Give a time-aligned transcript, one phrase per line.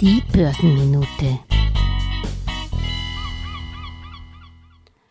[0.00, 1.38] Die Börsenminute.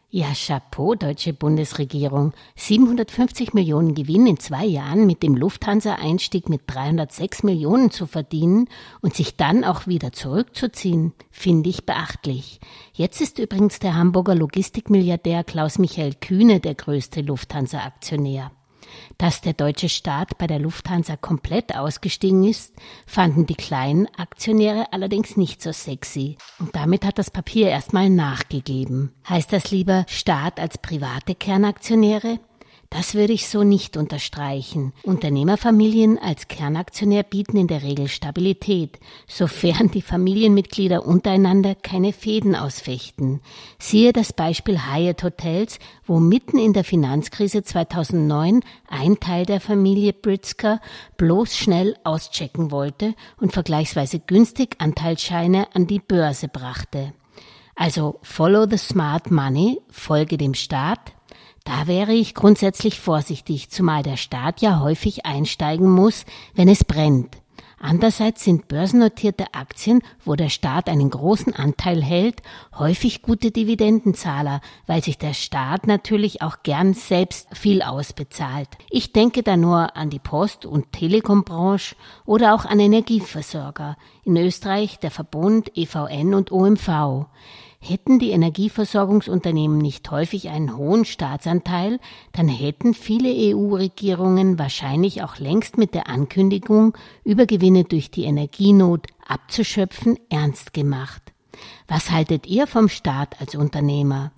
[0.09, 2.33] Ja, Chapeau, deutsche Bundesregierung.
[2.57, 8.67] 750 Millionen Gewinn in zwei Jahren mit dem Lufthansa-Einstieg mit 306 Millionen zu verdienen
[9.01, 12.59] und sich dann auch wieder zurückzuziehen, finde ich beachtlich.
[12.91, 18.51] Jetzt ist übrigens der Hamburger Logistikmilliardär Klaus Michael Kühne der größte Lufthansa-Aktionär.
[19.17, 22.73] Dass der deutsche Staat bei der Lufthansa komplett ausgestiegen ist,
[23.05, 26.37] fanden die kleinen Aktionäre allerdings nicht so sexy.
[26.59, 29.13] Und damit hat das Papier erstmal nachgegeben.
[29.27, 32.39] Heißt das lieber Staat als private Kernaktionäre?
[32.93, 34.93] Das würde ich so nicht unterstreichen.
[35.01, 43.41] Unternehmerfamilien als Kernaktionär bieten in der Regel Stabilität, sofern die Familienmitglieder untereinander keine Fäden ausfechten.
[43.79, 50.13] Siehe das Beispiel Hyatt Hotels, wo mitten in der Finanzkrise 2009 ein Teil der Familie
[50.13, 50.79] Britzker
[51.17, 57.13] bloß schnell auschecken wollte und vergleichsweise günstig Anteilsscheine an die Börse brachte.
[57.73, 61.13] Also follow the smart money, folge dem Staat,
[61.63, 67.37] da wäre ich grundsätzlich vorsichtig, zumal der Staat ja häufig einsteigen muss, wenn es brennt.
[67.85, 72.41] Andererseits sind börsennotierte Aktien, wo der Staat einen großen Anteil hält,
[72.77, 78.69] häufig gute Dividendenzahler, weil sich der Staat natürlich auch gern selbst viel ausbezahlt.
[78.89, 83.97] Ich denke da nur an die Post- und Telekombranche oder auch an Energieversorger.
[84.23, 87.25] In Österreich der Verbund, EVN und OMV.
[87.85, 91.99] Hätten die Energieversorgungsunternehmen nicht häufig einen hohen Staatsanteil,
[92.31, 100.17] dann hätten viele EU-Regierungen wahrscheinlich auch längst mit der Ankündigung, Übergewinne durch die Energienot abzuschöpfen,
[100.29, 101.33] ernst gemacht.
[101.85, 104.31] Was haltet ihr vom Staat als Unternehmer?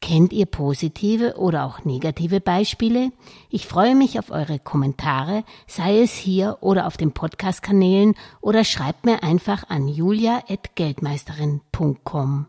[0.00, 3.12] Kennt ihr positive oder auch negative Beispiele?
[3.48, 9.06] Ich freue mich auf eure Kommentare, sei es hier oder auf den Podcast-Kanälen oder schreibt
[9.06, 12.48] mir einfach an julia.geldmeisterin.com.